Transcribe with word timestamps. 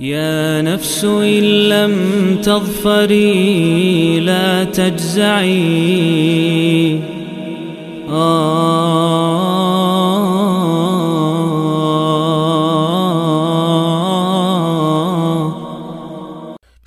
يا 0.00 0.62
نفس 0.62 1.04
إن 1.04 1.68
لم 1.68 1.94
تظفري 2.42 4.20
لا 4.20 4.64
تجزعي 4.64 5.62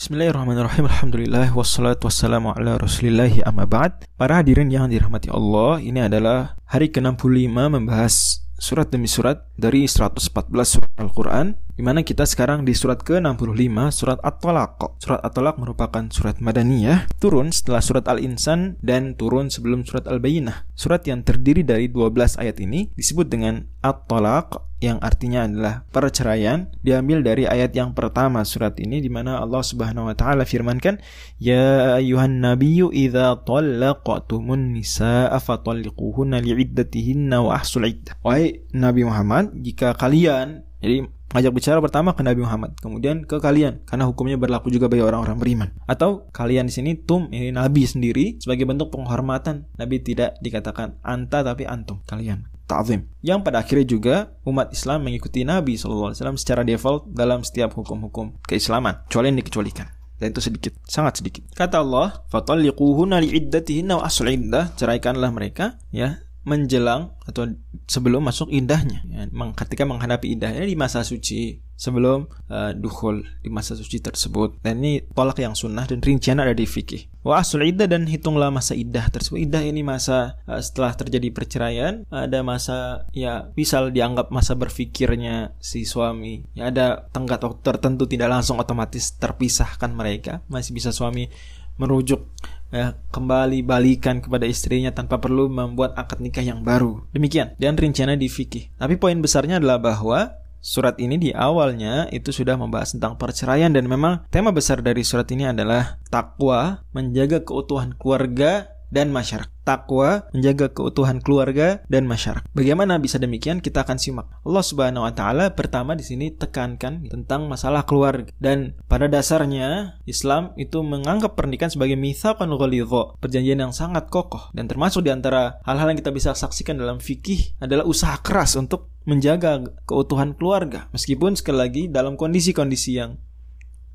Bismillahirrahmanirrahim 0.05 0.85
Alhamdulillah 0.85 1.49
Wassalatu 1.57 2.05
wassalamu 2.05 2.53
ala 2.53 2.77
rasulillahi 2.77 3.41
amma 3.41 3.65
ba'd 3.65 4.05
Para 4.21 4.37
hadirin 4.37 4.69
yang 4.69 4.85
dirahmati 4.85 5.33
Allah 5.33 5.81
Ini 5.81 6.05
adalah 6.13 6.61
hari 6.69 6.93
ke-65 6.93 7.49
membahas 7.49 8.45
surat 8.55 8.87
demi 8.93 9.09
surat 9.09 9.49
dari 9.57 9.89
114 9.89 10.29
surat 10.63 10.91
Al-Quran 11.01 11.57
di 11.80 11.88
mana 11.88 12.04
kita 12.04 12.28
sekarang 12.28 12.68
di 12.68 12.76
surat 12.76 13.00
ke-65 13.00 13.72
surat 13.88 14.20
At-Talaq. 14.20 15.00
Surat 15.00 15.24
At-Talaq 15.24 15.56
merupakan 15.56 16.04
surat 16.12 16.36
Madaniyah, 16.36 17.08
turun 17.16 17.56
setelah 17.56 17.80
surat 17.80 18.04
Al-Insan 18.04 18.76
dan 18.84 19.16
turun 19.16 19.48
sebelum 19.48 19.88
surat 19.88 20.04
Al-Bayyinah. 20.04 20.68
Surat 20.76 21.08
yang 21.08 21.24
terdiri 21.24 21.64
dari 21.64 21.88
12 21.88 22.36
ayat 22.36 22.60
ini 22.60 22.92
disebut 23.00 23.32
dengan 23.32 23.64
At-Talaq 23.80 24.60
yang 24.84 25.00
artinya 25.00 25.48
adalah 25.48 25.88
perceraian 25.88 26.68
diambil 26.84 27.24
dari 27.24 27.48
ayat 27.48 27.72
yang 27.72 27.96
pertama 27.96 28.44
surat 28.44 28.76
ini 28.76 29.00
di 29.00 29.08
mana 29.08 29.40
Allah 29.40 29.60
Subhanahu 29.60 30.08
wa 30.08 30.16
taala 30.16 30.48
firmankan 30.48 31.04
ya 31.36 32.00
ayuhan 32.00 32.40
nabiyyu 32.40 32.88
idza 32.88 33.44
talaqtumun 33.44 34.72
nisaa 34.72 35.36
fatalliquhunna 35.36 36.40
li'iddatihinna 36.40 37.44
wa 37.44 37.60
ahsul 37.60 37.92
iddah 37.92 38.16
wahai 38.24 38.64
Nabi 38.72 39.04
Muhammad 39.04 39.52
jika 39.60 39.92
kalian 39.92 40.64
jadi 40.80 41.04
ngajak 41.30 41.52
bicara 41.54 41.78
pertama 41.78 42.14
ke 42.14 42.22
Nabi 42.26 42.42
Muhammad, 42.42 42.74
kemudian 42.82 43.22
ke 43.22 43.38
kalian 43.38 43.86
karena 43.86 44.04
hukumnya 44.10 44.36
berlaku 44.36 44.68
juga 44.68 44.90
bagi 44.90 45.06
orang-orang 45.06 45.38
beriman. 45.38 45.68
Atau 45.86 46.26
kalian 46.34 46.66
di 46.66 46.74
sini 46.74 46.98
tum 46.98 47.30
ini 47.30 47.54
Nabi 47.54 47.86
sendiri 47.86 48.42
sebagai 48.42 48.66
bentuk 48.66 48.90
penghormatan. 48.90 49.70
Nabi 49.78 50.02
tidak 50.02 50.36
dikatakan 50.42 50.98
anta 51.06 51.46
tapi 51.46 51.66
antum 51.66 52.02
kalian. 52.06 52.50
Ta'zim. 52.70 53.10
Yang 53.18 53.38
pada 53.42 53.66
akhirnya 53.66 53.86
juga 53.86 54.14
umat 54.46 54.70
Islam 54.70 55.02
mengikuti 55.02 55.42
Nabi 55.42 55.74
SAW 55.74 56.14
secara 56.38 56.62
default 56.62 57.10
dalam 57.10 57.42
setiap 57.42 57.74
hukum-hukum 57.74 58.38
keislaman, 58.46 59.02
kecuali 59.10 59.34
yang 59.34 59.42
dikecualikan 59.42 59.90
dan 60.20 60.36
itu 60.36 60.44
sedikit, 60.44 60.76
sangat 60.84 61.24
sedikit. 61.24 61.48
Kata 61.56 61.80
Allah, 61.80 62.22
"Fatalliquhunna 62.28 63.24
li'iddatihinna 63.24 63.98
wa 63.98 64.04
asl 64.04 64.28
iddah." 64.28 64.76
Ceraikanlah 64.76 65.32
mereka 65.32 65.80
ya 65.88 66.20
menjelang 66.42 67.12
atau 67.28 67.52
sebelum 67.84 68.24
masuk 68.24 68.48
indahnya. 68.48 69.04
Ya, 69.06 69.28
ketika 69.56 69.84
menghadapi 69.84 70.32
indahnya 70.32 70.64
di 70.64 70.76
masa 70.76 71.04
suci 71.04 71.60
sebelum 71.80 72.28
uh, 72.52 72.76
dukhul 72.76 73.24
di 73.40 73.48
masa 73.48 73.72
suci 73.72 74.04
tersebut. 74.04 74.60
Dan 74.60 74.84
ini 74.84 75.00
tolak 75.16 75.40
yang 75.40 75.56
sunnah 75.56 75.88
dan 75.88 76.04
rincian 76.04 76.36
ada 76.36 76.52
di 76.52 76.68
fikih. 76.68 77.08
Wa 77.24 77.40
asul 77.40 77.64
iddah 77.64 77.88
dan 77.88 78.04
hitunglah 78.04 78.52
masa 78.52 78.76
iddah 78.76 79.08
tersebut. 79.08 79.40
Iddah 79.40 79.64
ini 79.64 79.80
masa 79.80 80.36
uh, 80.44 80.60
setelah 80.60 80.92
terjadi 80.92 81.32
perceraian 81.32 82.04
ada 82.12 82.44
masa 82.44 83.08
ya 83.16 83.48
bisa 83.56 83.88
dianggap 83.88 84.28
masa 84.28 84.52
berfikirnya 84.60 85.56
si 85.56 85.88
suami 85.88 86.44
ya 86.52 86.68
ada 86.68 87.08
tenggat 87.16 87.40
waktu 87.40 87.64
tertentu 87.64 88.04
tidak 88.04 88.28
langsung 88.28 88.60
otomatis 88.60 89.16
terpisahkan 89.16 89.88
mereka. 89.96 90.44
Masih 90.52 90.76
bisa 90.76 90.92
suami 90.92 91.32
merujuk 91.80 92.20
ya, 92.68 93.00
kembali 93.08 93.64
balikan 93.64 94.20
kepada 94.20 94.44
istrinya 94.44 94.92
tanpa 94.92 95.16
perlu 95.16 95.48
membuat 95.48 95.96
akad 95.96 96.20
nikah 96.20 96.44
yang 96.44 96.60
baru. 96.60 97.02
Demikian 97.16 97.56
dan 97.56 97.80
rinciannya 97.80 98.20
di 98.20 98.28
fikih. 98.28 98.76
Tapi 98.76 99.00
poin 99.00 99.16
besarnya 99.18 99.56
adalah 99.56 99.80
bahwa 99.80 100.36
surat 100.60 101.00
ini 101.00 101.16
di 101.16 101.30
awalnya 101.32 102.06
itu 102.12 102.30
sudah 102.30 102.54
membahas 102.60 102.92
tentang 102.92 103.16
perceraian 103.16 103.72
dan 103.72 103.88
memang 103.88 104.28
tema 104.28 104.52
besar 104.52 104.84
dari 104.84 105.00
surat 105.00 105.26
ini 105.32 105.48
adalah 105.48 105.96
takwa, 106.12 106.84
menjaga 106.92 107.40
keutuhan 107.40 107.96
keluarga 107.96 108.68
dan 108.90 109.14
masyarakat. 109.14 109.48
Takwa 109.60 110.26
menjaga 110.34 110.66
keutuhan 110.74 111.22
keluarga 111.22 111.80
dan 111.86 112.10
masyarakat. 112.10 112.42
Bagaimana 112.50 112.98
bisa 112.98 113.22
demikian? 113.22 113.62
Kita 113.62 113.86
akan 113.86 114.02
simak. 114.02 114.26
Allah 114.42 114.64
Subhanahu 114.66 115.06
wa 115.06 115.14
taala 115.14 115.54
pertama 115.54 115.94
di 115.94 116.02
sini 116.02 116.34
tekankan 116.34 117.06
tentang 117.06 117.46
masalah 117.46 117.86
keluarga 117.86 118.34
dan 118.42 118.74
pada 118.90 119.06
dasarnya 119.06 120.00
Islam 120.10 120.52
itu 120.58 120.82
menganggap 120.82 121.38
pernikahan 121.38 121.70
sebagai 121.70 121.94
mitsaqan 121.94 122.50
ghalidha, 122.50 123.14
perjanjian 123.22 123.62
yang 123.62 123.70
sangat 123.70 124.10
kokoh 124.10 124.50
dan 124.50 124.66
termasuk 124.66 125.06
di 125.06 125.14
antara 125.14 125.62
hal-hal 125.62 125.94
yang 125.94 125.98
kita 126.02 126.10
bisa 126.10 126.34
saksikan 126.34 126.74
dalam 126.74 126.98
fikih 126.98 127.54
adalah 127.62 127.86
usaha 127.86 128.18
keras 128.18 128.58
untuk 128.58 128.90
menjaga 129.06 129.64
keutuhan 129.88 130.36
keluarga 130.36 130.90
meskipun 130.92 131.38
sekali 131.38 131.58
lagi 131.58 131.82
dalam 131.88 132.18
kondisi-kondisi 132.20 133.00
yang 133.00 133.16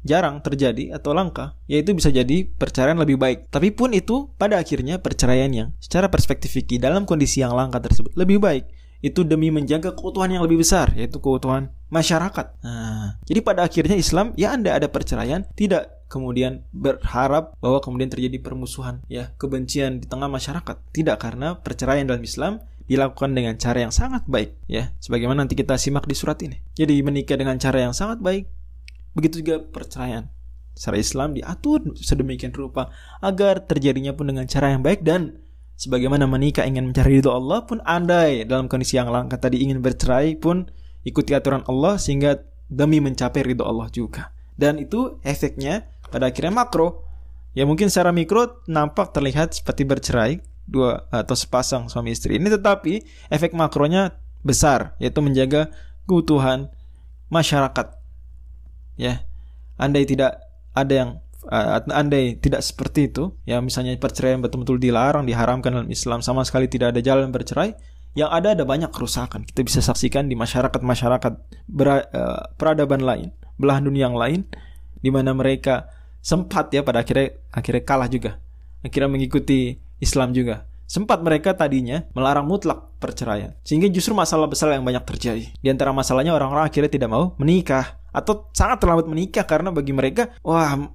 jarang 0.06 0.40
terjadi 0.40 0.94
atau 0.94 1.12
langka, 1.18 1.58
yaitu 1.66 1.98
bisa 1.98 2.14
jadi 2.14 2.46
perceraian 2.46 2.96
lebih 2.96 3.18
baik. 3.18 3.50
Tapi 3.50 3.74
pun 3.74 3.92
itu 3.92 4.30
pada 4.38 4.62
akhirnya 4.62 5.02
perceraian 5.02 5.50
yang 5.50 5.70
secara 5.82 6.08
perspektif 6.14 6.54
fikih 6.54 6.78
dalam 6.78 7.10
kondisi 7.10 7.42
yang 7.42 7.58
langka 7.58 7.82
tersebut 7.82 8.14
lebih 8.14 8.38
baik. 8.38 8.70
Itu 9.02 9.26
demi 9.26 9.52
menjaga 9.52 9.92
keutuhan 9.98 10.32
yang 10.32 10.46
lebih 10.46 10.62
besar, 10.62 10.94
yaitu 10.94 11.18
keutuhan 11.20 11.74
masyarakat. 11.90 12.62
Nah, 12.64 13.20
jadi 13.26 13.40
pada 13.42 13.66
akhirnya 13.66 13.98
Islam, 13.98 14.32
ya 14.40 14.54
Anda 14.54 14.78
ada 14.78 14.88
perceraian, 14.88 15.46
tidak 15.58 16.08
kemudian 16.10 16.64
berharap 16.72 17.58
bahwa 17.60 17.82
kemudian 17.82 18.10
terjadi 18.10 18.38
permusuhan, 18.42 19.04
ya 19.10 19.34
kebencian 19.38 20.02
di 20.02 20.06
tengah 20.10 20.30
masyarakat. 20.32 20.78
Tidak 20.94 21.18
karena 21.22 21.60
perceraian 21.60 22.08
dalam 22.08 22.24
Islam 22.24 22.62
dilakukan 22.86 23.34
dengan 23.34 23.58
cara 23.58 23.82
yang 23.82 23.94
sangat 23.94 24.24
baik 24.30 24.54
ya 24.70 24.94
sebagaimana 25.02 25.46
nanti 25.46 25.58
kita 25.58 25.74
simak 25.74 26.06
di 26.06 26.14
surat 26.14 26.38
ini 26.46 26.62
jadi 26.78 27.02
menikah 27.02 27.34
dengan 27.34 27.58
cara 27.58 27.82
yang 27.82 27.98
sangat 27.98 28.22
baik 28.22 28.46
Begitu 29.16 29.42
juga 29.42 29.64
perceraian. 29.64 30.30
Secara 30.76 31.00
Islam 31.00 31.30
diatur 31.32 31.96
sedemikian 31.96 32.52
rupa 32.52 32.92
agar 33.24 33.64
terjadinya 33.64 34.12
pun 34.12 34.28
dengan 34.28 34.44
cara 34.44 34.76
yang 34.76 34.84
baik 34.84 35.08
dan 35.08 35.40
sebagaimana 35.80 36.28
menikah 36.28 36.68
ingin 36.68 36.92
mencari 36.92 37.24
ridho 37.24 37.32
Allah 37.32 37.64
pun 37.64 37.80
andai 37.88 38.44
dalam 38.44 38.68
kondisi 38.68 39.00
yang 39.00 39.08
langka 39.08 39.40
tadi 39.40 39.64
ingin 39.64 39.80
bercerai 39.80 40.36
pun 40.36 40.68
ikuti 41.08 41.32
aturan 41.32 41.64
Allah 41.72 41.96
sehingga 41.96 42.44
demi 42.68 43.00
mencapai 43.00 43.48
ridho 43.48 43.64
Allah 43.64 43.88
juga. 43.88 44.36
Dan 44.60 44.84
itu 44.84 45.16
efeknya 45.24 45.88
pada 46.12 46.28
akhirnya 46.28 46.52
makro. 46.52 47.08
Ya 47.56 47.64
mungkin 47.64 47.88
secara 47.88 48.12
mikro 48.12 48.68
nampak 48.68 49.16
terlihat 49.16 49.56
seperti 49.56 49.88
bercerai 49.88 50.44
dua 50.68 51.08
atau 51.08 51.38
sepasang 51.38 51.88
suami 51.88 52.12
istri 52.12 52.36
ini 52.36 52.52
tetapi 52.52 53.00
efek 53.32 53.56
makronya 53.56 54.18
besar 54.44 54.98
yaitu 55.00 55.22
menjaga 55.22 55.72
keutuhan 56.10 56.74
masyarakat 57.30 57.95
ya. 59.00 59.24
Andai 59.76 60.08
tidak 60.08 60.40
ada 60.72 60.94
yang 60.94 61.10
uh, 61.52 61.84
andai 61.92 62.40
tidak 62.40 62.64
seperti 62.64 63.12
itu 63.12 63.36
ya 63.44 63.60
misalnya 63.60 63.96
perceraian 64.00 64.40
betul-betul 64.40 64.80
dilarang 64.80 65.28
diharamkan 65.28 65.72
dalam 65.72 65.90
Islam 65.92 66.24
sama 66.24 66.48
sekali 66.48 66.72
tidak 66.72 66.96
ada 66.96 67.02
jalan 67.04 67.30
bercerai 67.32 67.76
yang 68.16 68.32
ada 68.32 68.56
ada 68.56 68.64
banyak 68.64 68.96
kerusakan. 68.96 69.44
Kita 69.44 69.60
bisa 69.68 69.84
saksikan 69.84 70.32
di 70.32 70.40
masyarakat 70.40 70.80
masyarakat 70.80 71.34
ber, 71.68 71.88
uh, 72.16 72.44
peradaban 72.56 73.04
lain 73.04 73.36
belahan 73.60 73.84
dunia 73.84 74.08
yang 74.12 74.16
lain 74.16 74.48
di 75.00 75.12
mana 75.12 75.36
mereka 75.36 75.92
sempat 76.24 76.72
ya 76.72 76.82
pada 76.82 77.04
akhirnya 77.04 77.36
akhirnya 77.52 77.84
kalah 77.84 78.08
juga. 78.08 78.40
Akhirnya 78.80 79.12
mengikuti 79.12 79.80
Islam 80.00 80.32
juga 80.32 80.64
sempat 80.86 81.22
mereka 81.22 81.58
tadinya 81.58 82.06
melarang 82.14 82.46
mutlak 82.46 82.96
perceraian 83.02 83.54
sehingga 83.62 83.90
justru 83.90 84.14
masalah 84.14 84.50
besar 84.50 84.74
yang 84.74 84.86
banyak 84.86 85.04
terjadi. 85.06 85.46
Di 85.58 85.68
antara 85.70 85.92
masalahnya 85.92 86.34
orang-orang 86.34 86.66
akhirnya 86.70 86.90
tidak 86.90 87.10
mau 87.12 87.34
menikah 87.38 88.00
atau 88.16 88.48
sangat 88.56 88.80
terlambat 88.80 89.10
menikah 89.12 89.44
karena 89.44 89.70
bagi 89.74 89.92
mereka 89.92 90.32
wah 90.46 90.88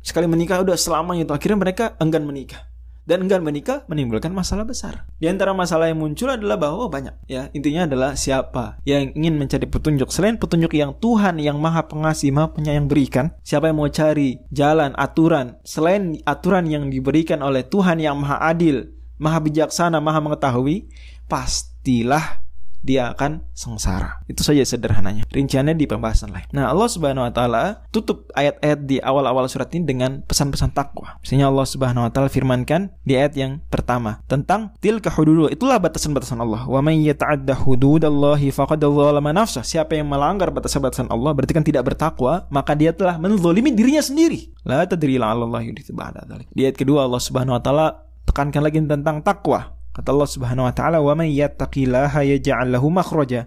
sekali 0.00 0.24
menikah 0.24 0.64
udah 0.64 0.76
selamanya 0.78 1.28
itu 1.28 1.34
akhirnya 1.36 1.58
mereka 1.60 1.84
enggan 2.00 2.24
menikah. 2.24 2.74
Dan 3.04 3.28
enggan 3.28 3.44
menikah 3.44 3.84
menimbulkan 3.84 4.32
masalah 4.32 4.64
besar. 4.64 5.04
Di 5.20 5.28
antara 5.28 5.52
masalah 5.52 5.92
yang 5.92 6.00
muncul 6.00 6.32
adalah 6.32 6.56
bahwa 6.56 6.88
banyak. 6.88 7.12
Ya 7.28 7.52
intinya 7.52 7.84
adalah 7.84 8.16
siapa 8.16 8.80
yang 8.88 9.12
ingin 9.12 9.36
mencari 9.36 9.68
petunjuk. 9.68 10.08
Selain 10.08 10.40
petunjuk 10.40 10.72
yang 10.72 10.96
Tuhan 10.96 11.36
yang 11.36 11.60
Maha 11.60 11.84
Pengasih, 11.84 12.32
Maha 12.32 12.56
Penyayang 12.56 12.88
berikan, 12.88 13.36
siapa 13.44 13.68
yang 13.68 13.76
mau 13.76 13.92
cari 13.92 14.40
jalan 14.48 14.96
aturan? 14.96 15.60
Selain 15.68 16.16
aturan 16.24 16.64
yang 16.64 16.88
diberikan 16.88 17.44
oleh 17.44 17.60
Tuhan 17.68 18.00
yang 18.00 18.16
Maha 18.16 18.40
Adil, 18.40 18.96
Maha 19.24 19.40
Bijaksana, 19.40 20.04
Maha 20.04 20.20
Mengetahui, 20.20 20.92
pastilah 21.24 22.44
dia 22.84 23.08
akan 23.16 23.40
sengsara. 23.56 24.20
Itu 24.28 24.44
saja 24.44 24.60
sederhananya. 24.60 25.24
Rinciannya 25.32 25.72
di 25.72 25.88
pembahasan 25.88 26.36
lain. 26.36 26.44
Nah, 26.52 26.68
Allah 26.68 26.84
Subhanahu 26.84 27.24
wa 27.24 27.32
taala 27.32 27.88
tutup 27.88 28.28
ayat-ayat 28.36 28.84
di 28.84 29.00
awal-awal 29.00 29.48
surat 29.48 29.72
ini 29.72 29.88
dengan 29.88 30.20
pesan-pesan 30.28 30.76
takwa. 30.76 31.16
Misalnya 31.24 31.48
Allah 31.48 31.64
Subhanahu 31.64 32.04
wa 32.04 32.12
taala 32.12 32.28
firmankan 32.28 32.92
di 33.00 33.16
ayat 33.16 33.32
yang 33.40 33.64
pertama 33.72 34.20
tentang 34.28 34.76
tilka 34.84 35.08
hududullah. 35.08 35.56
Itulah 35.56 35.80
batasan-batasan 35.80 36.44
Allah. 36.44 36.68
Wa 36.68 36.84
may 36.84 37.00
yata'adda 37.08 37.56
hududallahi 37.56 38.52
faqad 38.52 38.84
dzalama 38.84 39.32
nafsah. 39.32 39.64
Siapa 39.64 39.96
yang 39.96 40.12
melanggar 40.12 40.52
batasan-batasan 40.52 41.08
Allah 41.08 41.32
berarti 41.32 41.56
kan 41.56 41.64
tidak 41.64 41.88
bertakwa, 41.88 42.44
maka 42.52 42.76
dia 42.76 42.92
telah 42.92 43.16
menzalimi 43.16 43.72
dirinya 43.72 44.04
sendiri. 44.04 44.52
La 44.68 44.84
tadri 44.84 45.16
la'allallahi 45.16 45.72
yudhithu 45.72 45.96
ba'da 45.96 46.28
Di 46.52 46.68
ayat 46.68 46.76
kedua 46.76 47.08
Allah 47.08 47.20
Subhanahu 47.20 47.56
wa 47.56 47.62
taala 47.64 48.03
tekankan 48.24 48.62
lagi 48.64 48.80
tentang 48.82 49.20
takwa 49.22 49.74
Kata 49.94 50.10
Allah 50.10 50.26
Subhanahu 50.26 50.66
wa 50.66 50.74
taala, 50.74 50.98
"Wa 50.98 51.14
may 51.14 51.30
yattaqillaha 51.38 52.26
yaj'al 52.26 52.74
lahu 52.74 52.90
makhraja." 52.90 53.46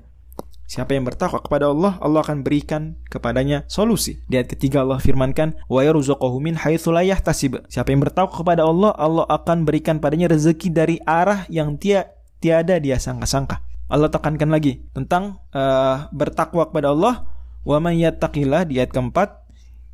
Siapa 0.68 0.95
yang 0.95 1.03
bertakwa 1.03 1.44
kepada 1.44 1.71
Allah, 1.71 2.00
Allah 2.00 2.24
akan 2.24 2.44
berikan 2.44 2.95
kepadanya 3.12 3.68
solusi. 3.68 4.24
Di 4.31 4.39
ayat 4.39 4.51
ketiga 4.56 4.83
Allah 4.83 5.00
firmankan, 5.00 5.59
"Wa 5.68 5.83
yarzuquhu 5.83 6.39
min 6.39 6.56
haitsu 6.56 6.95
la 6.95 7.03
yahtasib." 7.03 7.68
Siapa 7.68 7.91
yang 7.91 8.00
bertakwa 8.00 8.31
kepada 8.31 8.63
Allah, 8.63 8.95
Allah 8.95 9.27
akan 9.27 9.68
berikan 9.68 10.00
padanya 10.00 10.31
rezeki 10.31 10.71
dari 10.71 10.95
arah 11.03 11.44
yang 11.51 11.75
tia 11.75 12.15
tiada 12.39 12.79
dia 12.79 12.95
sangka-sangka. 12.95 13.63
Allah 13.88 14.12
tekankan 14.12 14.51
lagi 14.51 14.88
tentang 14.95 15.44
uh, 15.51 16.07
bertakwa 16.15 16.68
kepada 16.68 16.95
Allah, 16.95 17.27
"Wa 17.68 17.79
man 17.83 17.95
yattaqillah" 17.95 18.68
di 18.71 18.79
ayat 18.79 18.91
keempat, 18.91 19.46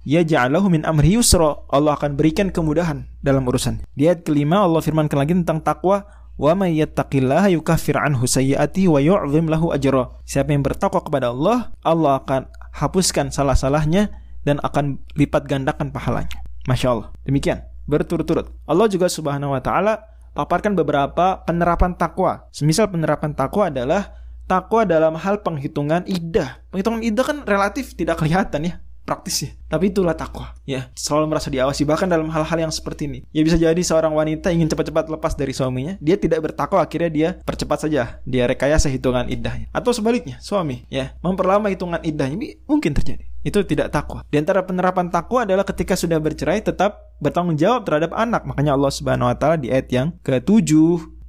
yaj'alahu 0.04 0.72
min 0.72 0.84
amri 0.84 1.16
yusra. 1.18 1.64
Allah 1.72 1.96
akan 1.96 2.16
berikan 2.20 2.52
kemudahan 2.52 3.08
dalam 3.24 3.48
urusan. 3.48 3.82
Di 3.96 4.12
ayat 4.12 4.28
kelima 4.28 4.64
Allah 4.64 4.84
firmankan 4.84 5.18
lagi 5.20 5.34
tentang 5.34 5.64
takwa, 5.64 6.08
wa 6.36 6.52
may 6.54 6.76
yattaqillaha 6.80 7.52
yukaffir 7.56 7.98
anhu 7.98 8.28
sayyi'ati 8.28 8.88
wa 8.88 9.00
yu'zim 9.00 9.48
lahu 9.50 9.72
ajra. 9.72 10.12
Siapa 10.28 10.52
yang 10.54 10.62
bertakwa 10.62 11.02
kepada 11.02 11.32
Allah, 11.32 11.74
Allah 11.82 12.22
akan 12.22 12.48
hapuskan 12.76 13.32
salah-salahnya 13.32 14.12
dan 14.44 14.60
akan 14.62 15.00
lipat 15.16 15.48
gandakan 15.48 15.90
pahalanya. 15.90 16.44
Masya 16.68 16.88
Allah. 16.96 17.08
Demikian 17.28 17.64
berturut-turut. 17.88 18.52
Allah 18.64 18.88
juga 18.88 19.12
Subhanahu 19.12 19.52
wa 19.52 19.60
taala 19.60 20.08
paparkan 20.32 20.76
beberapa 20.76 21.44
penerapan 21.44 21.96
takwa. 21.96 22.48
Semisal 22.56 22.88
penerapan 22.88 23.36
takwa 23.36 23.68
adalah 23.68 24.16
takwa 24.48 24.88
dalam 24.88 25.20
hal 25.20 25.44
penghitungan 25.44 26.08
idah. 26.08 26.64
Penghitungan 26.72 27.04
idah 27.04 27.24
kan 27.24 27.38
relatif 27.44 27.96
tidak 27.96 28.24
kelihatan 28.24 28.72
ya 28.72 28.76
praktis 29.04 29.48
ya. 29.48 29.52
Tapi 29.68 29.92
itulah 29.92 30.16
takwa. 30.16 30.56
Ya, 30.64 30.90
selalu 30.96 31.36
merasa 31.36 31.52
diawasi 31.52 31.84
bahkan 31.84 32.08
dalam 32.08 32.32
hal-hal 32.32 32.58
yang 32.68 32.74
seperti 32.74 33.08
ini. 33.08 33.20
Ya 33.36 33.44
bisa 33.44 33.60
jadi 33.60 33.80
seorang 33.80 34.16
wanita 34.16 34.50
ingin 34.50 34.72
cepat-cepat 34.72 35.12
lepas 35.12 35.36
dari 35.36 35.52
suaminya, 35.52 36.00
dia 36.00 36.16
tidak 36.16 36.40
bertakwa 36.52 36.80
akhirnya 36.80 37.12
dia 37.12 37.30
percepat 37.44 37.88
saja 37.88 38.24
dia 38.24 38.44
rekayasa 38.48 38.88
hitungan 38.88 39.28
iddahnya. 39.28 39.68
Atau 39.76 39.92
sebaliknya, 39.92 40.40
suami 40.40 40.88
ya 40.88 41.16
memperlama 41.20 41.68
hitungan 41.70 42.00
iddahnya 42.02 42.58
mungkin 42.66 42.96
terjadi. 42.96 43.28
Itu 43.44 43.60
tidak 43.68 43.92
takwa. 43.92 44.24
Di 44.32 44.40
antara 44.40 44.64
penerapan 44.64 45.12
takwa 45.12 45.44
adalah 45.44 45.68
ketika 45.68 46.00
sudah 46.00 46.16
bercerai 46.16 46.64
tetap 46.64 47.14
bertanggung 47.20 47.60
jawab 47.60 47.84
terhadap 47.84 48.16
anak. 48.16 48.48
Makanya 48.48 48.72
Allah 48.76 48.92
Subhanahu 48.92 49.28
wa 49.28 49.36
taala 49.36 49.60
di 49.60 49.68
ayat 49.68 49.92
yang 49.92 50.08
ke-7 50.24 50.72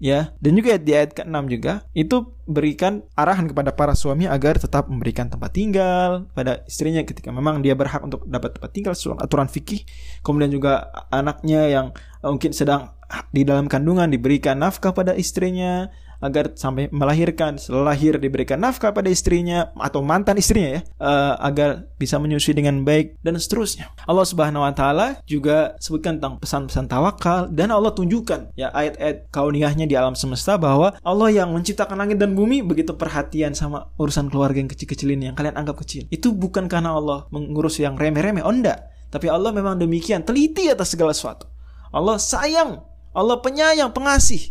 ya 0.04 0.36
dan 0.36 0.52
juga 0.52 0.76
di 0.76 0.92
ayat 0.92 1.16
ke-6 1.16 1.36
juga 1.48 1.88
itu 1.96 2.36
berikan 2.44 3.00
arahan 3.16 3.48
kepada 3.48 3.72
para 3.72 3.96
suami 3.96 4.28
agar 4.28 4.60
tetap 4.60 4.92
memberikan 4.92 5.32
tempat 5.32 5.56
tinggal 5.56 6.28
pada 6.36 6.60
istrinya 6.68 7.00
ketika 7.08 7.32
memang 7.32 7.64
dia 7.64 7.72
berhak 7.72 8.04
untuk 8.04 8.20
dapat 8.28 8.60
tempat 8.60 8.70
tinggal 8.76 8.92
sesuai 8.92 9.24
aturan 9.24 9.48
fikih. 9.48 9.88
Kemudian 10.20 10.52
juga 10.52 10.92
anaknya 11.08 11.72
yang 11.72 11.86
mungkin 12.20 12.52
sedang 12.52 12.92
di 13.32 13.48
dalam 13.48 13.64
kandungan 13.64 14.12
diberikan 14.12 14.60
nafkah 14.60 14.92
pada 14.92 15.16
istrinya 15.16 15.88
agar 16.22 16.54
sampai 16.54 16.90
melahirkan 16.90 17.58
setelah 17.58 17.94
lahir 17.94 18.16
diberikan 18.18 18.58
nafkah 18.60 18.94
pada 18.94 19.10
istrinya 19.10 19.70
atau 19.76 20.00
mantan 20.00 20.38
istrinya 20.38 20.78
ya 20.78 20.80
uh, 21.02 21.34
agar 21.42 21.88
bisa 21.98 22.16
menyusui 22.18 22.56
dengan 22.56 22.82
baik 22.86 23.18
dan 23.20 23.36
seterusnya. 23.36 23.90
Allah 24.06 24.26
Subhanahu 24.26 24.64
Wa 24.64 24.72
Taala 24.74 25.06
juga 25.28 25.78
sebutkan 25.78 26.18
tentang 26.18 26.40
pesan-pesan 26.40 26.86
tawakal 26.86 27.50
dan 27.50 27.74
Allah 27.74 27.92
tunjukkan 27.92 28.54
ya 28.54 28.70
ayat-ayat 28.70 29.28
kauniyahnya 29.34 29.90
di 29.90 29.94
alam 29.98 30.14
semesta 30.16 30.56
bahwa 30.56 30.94
Allah 31.02 31.28
yang 31.30 31.50
menciptakan 31.52 31.98
langit 31.98 32.22
dan 32.22 32.38
bumi 32.38 32.62
begitu 32.62 32.94
perhatian 32.94 33.52
sama 33.52 33.90
urusan 33.98 34.30
keluarga 34.30 34.62
yang 34.62 34.70
kecil-kecil 34.70 35.10
ini 35.12 35.32
yang 35.32 35.36
kalian 35.36 35.58
anggap 35.58 35.82
kecil. 35.82 36.06
Itu 36.08 36.32
bukan 36.32 36.70
karena 36.70 36.94
Allah 36.96 37.26
mengurus 37.34 37.78
yang 37.82 37.98
remeh-remeh 37.98 38.44
oh 38.44 38.54
tapi 39.14 39.30
Allah 39.30 39.54
memang 39.54 39.78
demikian 39.78 40.26
teliti 40.26 40.66
atas 40.66 40.90
segala 40.90 41.14
sesuatu. 41.14 41.46
Allah 41.94 42.18
sayang 42.18 42.82
Allah 43.14 43.38
penyayang 43.38 43.94
pengasih 43.94 44.50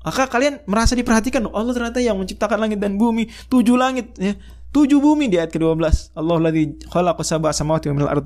maka 0.00 0.26
kalian 0.28 0.64
merasa 0.64 0.96
diperhatikan 0.96 1.44
Allah 1.52 1.72
ternyata 1.76 2.00
yang 2.00 2.16
menciptakan 2.16 2.58
langit 2.60 2.78
dan 2.80 2.96
bumi 2.96 3.28
tujuh 3.52 3.76
langit 3.76 4.16
ya. 4.16 4.34
Tujuh 4.70 5.02
bumi 5.02 5.26
di 5.26 5.34
ayat 5.34 5.50
ke-12 5.50 6.14
Allah 6.14 6.38
lagi 6.38 6.78
khalaqa 6.94 7.26
sab'a 7.26 7.50
samawati 7.50 7.90
wa 7.90 8.06
minal 8.06 8.22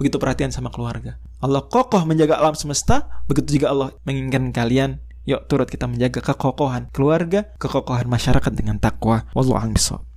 begitu 0.00 0.16
perhatian 0.16 0.48
sama 0.48 0.72
keluarga. 0.72 1.20
Allah 1.44 1.60
kokoh 1.68 2.08
menjaga 2.08 2.40
alam 2.40 2.56
semesta 2.56 3.20
begitu 3.28 3.60
juga 3.60 3.68
Allah 3.68 3.88
menginginkan 4.08 4.48
kalian 4.48 5.04
yuk 5.28 5.44
turut 5.52 5.68
kita 5.68 5.84
menjaga 5.84 6.24
kekokohan 6.24 6.88
keluarga 6.90 7.52
kekokohan 7.60 8.08
masyarakat 8.08 8.52
dengan 8.56 8.80
takwa. 8.80 9.28
Wallahu 9.36 9.60
a'lam 9.60 10.11